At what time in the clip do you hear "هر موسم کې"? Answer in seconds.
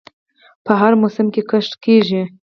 0.81-1.41